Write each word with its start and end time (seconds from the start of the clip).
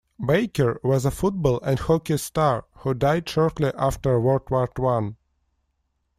Baker 0.25 0.79
was 0.83 1.05
a 1.05 1.11
football 1.11 1.59
and 1.61 1.77
hockey 1.77 2.17
star 2.17 2.65
who 2.77 2.95
died 2.95 3.29
shortly 3.29 3.69
after 3.77 4.19
World 4.19 4.49
War 4.49 4.67
One. 4.77 5.15